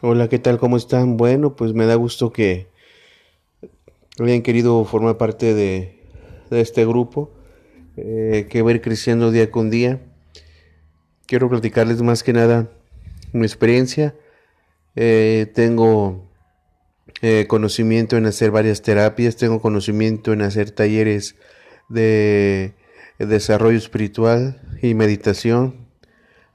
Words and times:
Hola, 0.00 0.28
¿qué 0.28 0.38
tal? 0.38 0.58
¿Cómo 0.58 0.76
están? 0.76 1.16
Bueno, 1.16 1.56
pues 1.56 1.74
me 1.74 1.86
da 1.86 1.94
gusto 1.94 2.32
que 2.32 2.66
hayan 4.18 4.42
querido 4.42 4.84
formar 4.84 5.16
parte 5.16 5.54
de, 5.54 6.00
este 6.50 6.84
grupo, 6.84 7.30
eh, 7.96 8.46
que 8.50 8.62
va 8.62 8.70
a 8.70 8.74
ir 8.74 8.80
creciendo 8.80 9.30
día 9.30 9.50
con 9.50 9.70
día. 9.70 10.00
Quiero 11.26 11.48
platicarles 11.48 12.02
más 12.02 12.22
que 12.22 12.32
nada 12.32 12.70
mi 13.32 13.46
experiencia. 13.46 14.14
Eh, 14.96 15.50
tengo 15.54 16.28
eh, 17.22 17.46
conocimiento 17.48 18.16
en 18.16 18.26
hacer 18.26 18.50
varias 18.50 18.82
terapias, 18.82 19.36
tengo 19.36 19.60
conocimiento 19.60 20.32
en 20.32 20.42
hacer 20.42 20.72
talleres 20.72 21.36
de 21.88 22.74
desarrollo 23.18 23.78
espiritual 23.78 24.60
y 24.82 24.94
meditación 24.94 25.81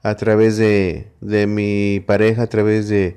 a 0.02 0.16
través 0.16 0.56
de, 0.56 1.08
de 1.20 1.46
mi 1.46 2.00
pareja, 2.00 2.42
a 2.42 2.46
través 2.48 2.88
de 2.88 3.16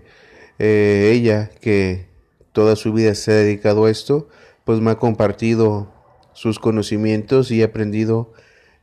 eh, 0.59 1.12
ella 1.13 1.49
que 1.62 2.08
toda 2.52 2.76
su 2.76 2.94
vida 2.94 3.16
se 3.16 3.31
ha 3.31 3.35
dedicado 3.35 3.85
a 3.85 3.91
esto, 3.91 4.27
pues 4.66 4.80
me 4.80 4.91
ha 4.91 4.95
compartido 4.95 5.91
sus 6.34 6.59
conocimientos 6.59 7.52
y 7.52 7.63
aprendido 7.63 8.34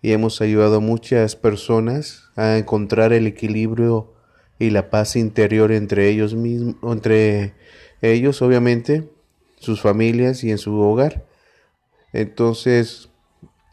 y 0.03 0.13
hemos 0.13 0.41
ayudado 0.41 0.77
a 0.77 0.81
muchas 0.81 1.37
personas 1.37 2.31
a 2.37 2.57
encontrar 2.57 3.13
el 3.13 3.27
equilibrio 3.27 4.13
y 4.59 4.71
la 4.71 4.91
paz 4.91 5.17
interior 5.17 5.73
entre 5.73 6.09
ellos 6.09 6.35
mismos, 6.35 6.77
entre 6.83 7.55
ellos 8.03 8.43
obviamente, 8.43 9.09
sus 9.59 9.81
familias 9.81 10.45
y 10.45 10.51
en 10.51 10.59
su 10.59 10.79
hogar. 10.81 11.27
Entonces, 12.13 13.11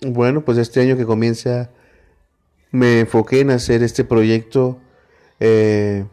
bueno, 0.02 0.44
pues 0.44 0.58
este 0.58 0.82
año 0.82 0.98
que 0.98 1.06
comienza 1.06 1.72
me 2.72 3.00
enfoqué 3.02 3.42
en 3.42 3.52
hacer 3.52 3.84
este 3.84 4.04
proyecto 4.04 4.80
eh, 5.40 6.06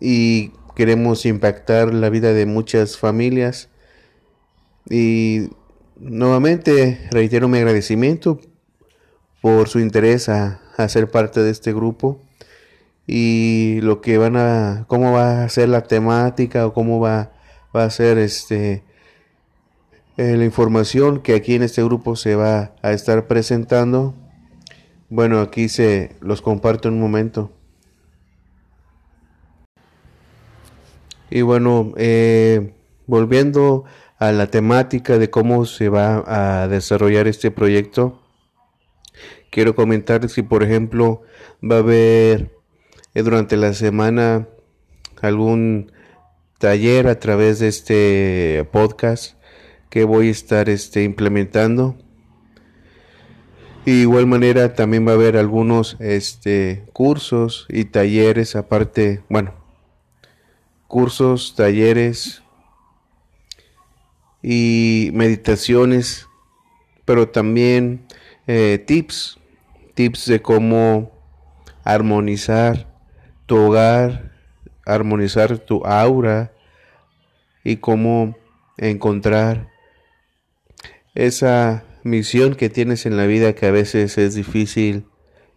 y 0.00 0.52
queremos 0.74 1.26
impactar 1.26 1.92
la 1.92 2.10
vida 2.10 2.32
de 2.32 2.46
muchas 2.46 2.96
familias. 2.96 3.68
Y 4.88 5.50
nuevamente 5.96 7.08
reitero 7.10 7.48
mi 7.48 7.58
agradecimiento 7.58 8.40
por 9.40 9.68
su 9.68 9.80
interés 9.80 10.28
a, 10.28 10.60
a, 10.76 10.88
ser 10.88 11.10
parte 11.10 11.40
de 11.42 11.50
este 11.50 11.72
grupo 11.72 12.20
y 13.06 13.80
lo 13.82 14.00
que 14.00 14.18
van 14.18 14.36
a 14.36 14.84
cómo 14.88 15.12
va 15.12 15.44
a 15.44 15.48
ser 15.48 15.68
la 15.68 15.82
temática 15.82 16.66
o 16.66 16.72
cómo 16.72 17.00
va, 17.00 17.32
va 17.74 17.84
a 17.84 17.90
ser 17.90 18.18
este 18.18 18.84
eh, 20.18 20.36
la 20.36 20.44
información 20.44 21.22
que 21.22 21.34
aquí 21.34 21.54
en 21.54 21.62
este 21.62 21.82
grupo 21.82 22.16
se 22.16 22.34
va 22.34 22.72
a 22.82 22.92
estar 22.92 23.26
presentando 23.26 24.14
bueno 25.14 25.40
aquí 25.40 25.68
se 25.68 26.16
los 26.20 26.40
comparto 26.40 26.88
un 26.88 26.98
momento 26.98 27.52
Y 31.34 31.40
bueno, 31.40 31.94
eh, 31.96 32.74
volviendo 33.06 33.84
a 34.18 34.32
la 34.32 34.48
temática 34.48 35.16
de 35.16 35.30
cómo 35.30 35.64
se 35.64 35.88
va 35.88 36.22
a 36.26 36.68
desarrollar 36.68 37.26
este 37.26 37.50
proyecto, 37.50 38.20
quiero 39.50 39.74
comentarles 39.74 40.32
si 40.32 40.42
por 40.42 40.62
ejemplo 40.62 41.22
va 41.62 41.76
a 41.76 41.78
haber 41.78 42.50
eh, 43.14 43.22
durante 43.22 43.56
la 43.56 43.72
semana 43.72 44.46
algún 45.22 45.90
taller 46.58 47.08
a 47.08 47.18
través 47.18 47.60
de 47.60 47.68
este 47.68 48.68
podcast 48.70 49.36
que 49.88 50.04
voy 50.04 50.28
a 50.28 50.32
estar 50.32 50.68
este, 50.68 51.02
implementando. 51.02 51.96
Y 53.84 53.90
de 53.90 54.00
igual 54.02 54.26
manera 54.26 54.74
también 54.74 55.06
va 55.06 55.10
a 55.10 55.14
haber 55.14 55.36
algunos 55.36 55.96
este, 55.98 56.84
cursos 56.92 57.66
y 57.68 57.86
talleres 57.86 58.54
aparte, 58.54 59.24
bueno, 59.28 59.54
cursos, 60.86 61.56
talleres 61.56 62.44
y 64.40 65.10
meditaciones, 65.14 66.28
pero 67.04 67.28
también 67.28 68.06
eh, 68.46 68.82
tips, 68.86 69.40
tips 69.94 70.26
de 70.26 70.40
cómo 70.40 71.10
armonizar 71.82 72.86
tu 73.46 73.56
hogar, 73.56 74.30
armonizar 74.86 75.58
tu 75.58 75.84
aura 75.84 76.52
y 77.64 77.78
cómo 77.78 78.36
encontrar 78.76 79.68
esa 81.14 81.84
misión 82.02 82.54
que 82.54 82.68
tienes 82.68 83.06
en 83.06 83.16
la 83.16 83.26
vida 83.26 83.54
que 83.54 83.66
a 83.66 83.70
veces 83.70 84.18
es 84.18 84.34
difícil 84.34 85.06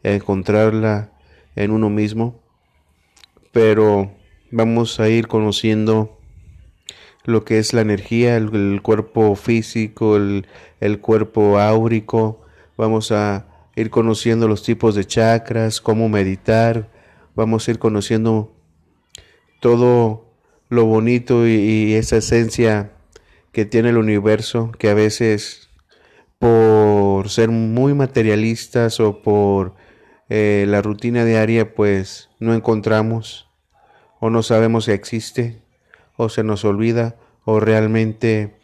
encontrarla 0.04 1.12
en 1.56 1.72
uno 1.72 1.90
mismo, 1.90 2.42
pero 3.52 4.12
vamos 4.52 5.00
a 5.00 5.10
ir 5.10 5.28
conociendo 5.28 6.20
lo 7.24 7.44
que 7.44 7.58
es 7.58 7.74
la 7.74 7.82
energía, 7.82 8.38
el, 8.38 8.82
cuerpo 8.84 9.36
físico, 9.36 10.16
el, 10.18 11.00
cuerpo 11.02 11.58
áurico. 11.60 12.42
Vamos 12.78 13.12
a 13.12 13.48
ir 13.76 13.90
conociendo 13.90 14.48
los 14.48 14.62
tipos 14.62 14.94
de 14.94 15.06
chakras, 15.06 15.82
cómo 15.82 16.08
meditar. 16.08 16.92
Vamos 17.34 17.68
a 17.68 17.72
ir 17.72 17.80
conociendo 17.80 18.54
todo 19.60 20.26
lo 20.70 20.86
bonito 20.86 21.48
y 21.48 21.94
esa 21.94 22.18
esencia 22.18 22.92
que 23.52 23.66
tiene 23.66 23.90
el 23.90 23.98
universo, 23.98 24.72
que 24.78 24.90
a 24.90 24.94
veces 24.94 25.65
por 26.40 27.29
ser 27.29 27.50
muy 27.50 27.94
materialistas 27.94 29.00
o 29.00 29.22
por 29.22 29.75
eh, 30.29 30.66
la 30.68 30.81
rutina 30.81 31.23
diaria, 31.25 31.75
pues 31.75 32.29
no 32.40 32.53
encontramos 32.53 33.50
o 34.19 34.29
no 34.29 34.44
sabemos 34.44 34.85
si 34.85 34.91
existe, 34.91 35.62
o 36.18 36.29
se 36.29 36.44
nos 36.44 36.66
olvida, 36.66 37.16
o 37.44 37.59
realmente 37.59 38.57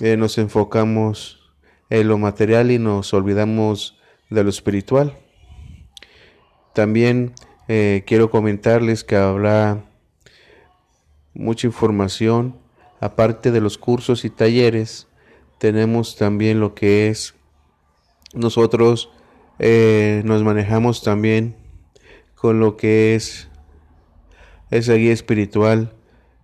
eh, 0.00 0.16
nos 0.16 0.38
enfocamos 0.38 1.52
en 1.88 2.08
lo 2.08 2.18
material 2.18 2.70
y 2.70 2.78
nos 2.78 3.12
olvidamos 3.12 3.98
de 4.28 4.44
lo 4.44 4.50
espiritual. 4.50 5.18
También 6.74 7.34
eh, 7.66 8.04
quiero 8.06 8.30
comentarles 8.30 9.02
que 9.02 9.16
habrá 9.16 9.84
mucha 11.34 11.66
información, 11.66 12.56
aparte 13.00 13.50
de 13.50 13.60
los 13.60 13.78
cursos 13.78 14.24
y 14.24 14.30
talleres, 14.30 15.08
tenemos 15.60 16.16
también 16.16 16.58
lo 16.58 16.74
que 16.74 17.08
es, 17.08 17.34
nosotros 18.32 19.10
eh, 19.58 20.22
nos 20.24 20.42
manejamos 20.42 21.02
también 21.02 21.54
con 22.34 22.60
lo 22.60 22.78
que 22.78 23.14
es 23.14 23.48
esa 24.70 24.94
guía 24.94 25.12
espiritual, 25.12 25.92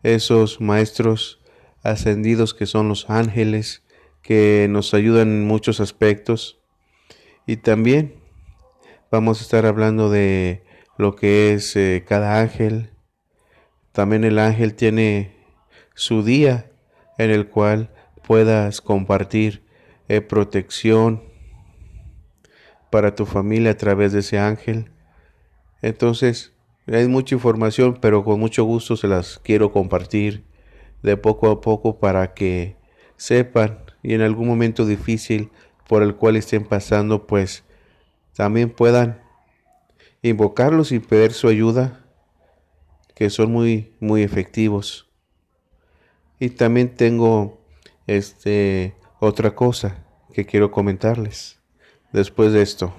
esos 0.02 0.60
maestros 0.60 1.40
ascendidos 1.82 2.52
que 2.52 2.66
son 2.66 2.90
los 2.90 3.08
ángeles, 3.08 3.84
que 4.20 4.66
nos 4.68 4.92
ayudan 4.92 5.28
en 5.28 5.46
muchos 5.46 5.80
aspectos. 5.80 6.60
Y 7.46 7.56
también 7.56 8.16
vamos 9.10 9.40
a 9.40 9.44
estar 9.44 9.64
hablando 9.64 10.10
de 10.10 10.62
lo 10.98 11.16
que 11.16 11.54
es 11.54 11.74
eh, 11.74 12.04
cada 12.06 12.38
ángel. 12.38 12.90
También 13.92 14.24
el 14.24 14.38
ángel 14.38 14.74
tiene 14.74 15.34
su 15.94 16.22
día 16.22 16.70
en 17.16 17.30
el 17.30 17.48
cual 17.48 17.95
puedas 18.26 18.80
compartir 18.80 19.62
eh, 20.08 20.20
protección 20.20 21.22
para 22.90 23.14
tu 23.14 23.24
familia 23.24 23.70
a 23.70 23.76
través 23.76 24.12
de 24.12 24.20
ese 24.20 24.38
ángel. 24.38 24.90
Entonces, 25.80 26.52
hay 26.86 27.06
mucha 27.06 27.36
información, 27.36 27.98
pero 28.00 28.24
con 28.24 28.40
mucho 28.40 28.64
gusto 28.64 28.96
se 28.96 29.06
las 29.06 29.38
quiero 29.38 29.72
compartir 29.72 30.44
de 31.02 31.16
poco 31.16 31.50
a 31.50 31.60
poco 31.60 31.98
para 31.98 32.34
que 32.34 32.76
sepan 33.16 33.78
y 34.02 34.14
en 34.14 34.22
algún 34.22 34.48
momento 34.48 34.84
difícil 34.84 35.50
por 35.88 36.02
el 36.02 36.16
cual 36.16 36.36
estén 36.36 36.64
pasando, 36.64 37.26
pues 37.26 37.64
también 38.34 38.70
puedan 38.70 39.22
invocarlos 40.22 40.90
y 40.90 40.98
pedir 40.98 41.32
su 41.32 41.48
ayuda, 41.48 42.04
que 43.14 43.30
son 43.30 43.52
muy 43.52 43.94
muy 44.00 44.22
efectivos. 44.22 45.08
Y 46.38 46.50
también 46.50 46.94
tengo 46.94 47.65
este 48.06 48.94
otra 49.20 49.54
cosa 49.54 50.04
que 50.32 50.46
quiero 50.46 50.70
comentarles 50.70 51.60
después 52.12 52.52
de 52.52 52.62
esto. 52.62 52.94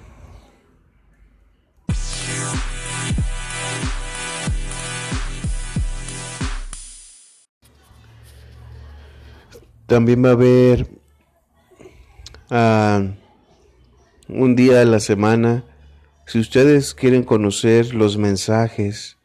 También 9.86 10.22
va 10.22 10.28
a 10.28 10.32
haber 10.32 10.86
uh, 12.50 13.08
un 14.28 14.54
día 14.54 14.80
de 14.80 14.84
la 14.84 15.00
semana. 15.00 15.64
Si 16.26 16.38
ustedes 16.38 16.94
quieren 16.94 17.22
conocer 17.22 17.94
los 17.94 18.18
mensajes 18.18 19.16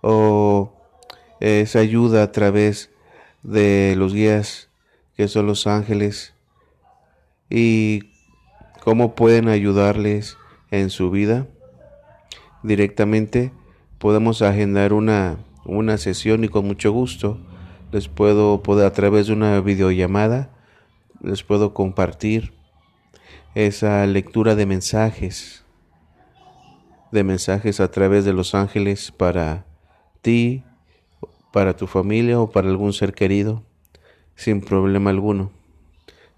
o 0.00 0.72
esa 1.38 1.78
ayuda 1.78 2.24
a 2.24 2.32
través 2.32 2.90
de 3.44 3.94
los 3.96 4.12
guías 4.12 4.65
que 5.16 5.28
son 5.28 5.46
los 5.46 5.66
ángeles 5.66 6.34
y 7.48 8.10
cómo 8.82 9.14
pueden 9.14 9.48
ayudarles 9.48 10.36
en 10.70 10.90
su 10.90 11.10
vida. 11.10 11.46
Directamente, 12.62 13.52
podemos 13.98 14.42
agendar 14.42 14.92
una, 14.92 15.38
una 15.64 15.98
sesión 15.98 16.44
y 16.44 16.48
con 16.48 16.66
mucho 16.66 16.92
gusto 16.92 17.40
les 17.92 18.08
puedo 18.08 18.62
poder 18.62 18.86
a 18.86 18.92
través 18.92 19.28
de 19.28 19.32
una 19.32 19.60
videollamada 19.60 20.50
les 21.22 21.42
puedo 21.42 21.72
compartir 21.72 22.52
esa 23.54 24.04
lectura 24.06 24.54
de 24.54 24.66
mensajes 24.66 25.64
de 27.10 27.24
mensajes 27.24 27.80
a 27.80 27.90
través 27.90 28.24
de 28.24 28.32
los 28.32 28.54
ángeles 28.54 29.10
para 29.12 29.64
ti, 30.20 30.64
para 31.52 31.74
tu 31.74 31.86
familia 31.86 32.40
o 32.40 32.50
para 32.50 32.68
algún 32.68 32.92
ser 32.92 33.14
querido 33.14 33.62
sin 34.36 34.60
problema 34.60 35.10
alguno. 35.10 35.50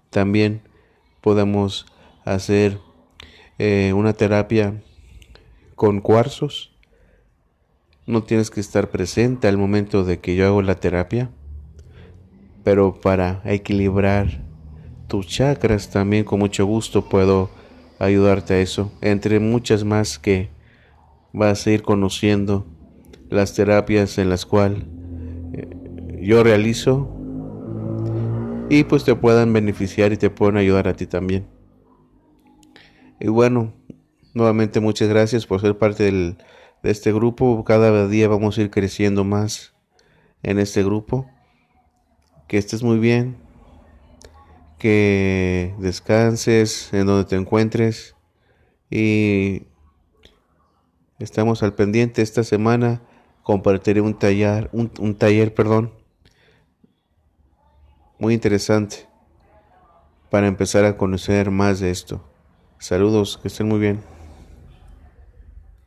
También 0.09 0.61
podemos 1.21 1.85
hacer 2.25 2.79
eh, 3.59 3.93
una 3.95 4.13
terapia 4.13 4.81
con 5.75 6.01
cuarzos. 6.01 6.71
No 8.07 8.23
tienes 8.23 8.49
que 8.49 8.59
estar 8.59 8.89
presente 8.89 9.47
al 9.47 9.57
momento 9.57 10.03
de 10.03 10.19
que 10.19 10.35
yo 10.35 10.47
hago 10.47 10.61
la 10.63 10.79
terapia, 10.79 11.29
pero 12.63 12.99
para 12.99 13.41
equilibrar 13.45 14.41
tus 15.07 15.27
chakras 15.27 15.89
también 15.89 16.23
con 16.23 16.39
mucho 16.39 16.65
gusto 16.65 17.07
puedo 17.07 17.49
ayudarte 17.99 18.55
a 18.55 18.59
eso, 18.59 18.91
entre 19.01 19.39
muchas 19.39 19.83
más 19.83 20.17
que 20.17 20.49
vas 21.33 21.67
a 21.67 21.71
ir 21.71 21.83
conociendo 21.83 22.65
las 23.29 23.53
terapias 23.53 24.17
en 24.17 24.29
las 24.29 24.45
cuales 24.45 24.83
eh, 25.53 25.67
yo 26.21 26.43
realizo 26.43 27.18
y 28.69 28.83
pues 28.83 29.03
te 29.03 29.15
puedan 29.15 29.51
beneficiar 29.51 30.13
y 30.13 30.17
te 30.17 30.29
puedan 30.29 30.57
ayudar 30.57 30.87
a 30.87 30.93
ti 30.93 31.07
también. 31.07 31.47
Y 33.19 33.27
bueno, 33.27 33.73
nuevamente 34.33 34.79
muchas 34.79 35.09
gracias 35.09 35.45
por 35.47 35.59
ser 35.59 35.77
parte 35.77 36.03
del, 36.03 36.37
de 36.83 36.91
este 36.91 37.11
grupo. 37.11 37.63
Cada 37.63 38.07
día 38.07 38.27
vamos 38.27 38.57
a 38.57 38.61
ir 38.61 38.69
creciendo 38.69 39.23
más 39.23 39.73
en 40.43 40.59
este 40.59 40.83
grupo. 40.83 41.29
Que 42.47 42.57
estés 42.57 42.83
muy 42.83 42.99
bien. 42.99 43.37
Que 44.77 45.73
descanses 45.79 46.93
en 46.93 47.07
donde 47.07 47.25
te 47.25 47.35
encuentres. 47.35 48.15
Y 48.89 49.63
estamos 51.17 51.63
al 51.63 51.73
pendiente. 51.73 52.21
Esta 52.21 52.43
semana 52.43 53.01
compartiré 53.43 53.99
un 53.99 54.17
taller, 54.17 54.69
un, 54.71 54.91
un 54.99 55.15
taller, 55.15 55.53
perdón, 55.53 55.98
muy 58.19 58.33
interesante 58.33 59.07
para 60.29 60.47
empezar 60.47 60.85
a 60.85 60.97
conocer 60.97 61.49
más 61.49 61.79
de 61.79 61.89
esto. 61.89 62.21
Saludos, 62.77 63.39
que 63.41 63.47
estén 63.47 63.67
muy 63.67 63.79
bien. 63.79 64.18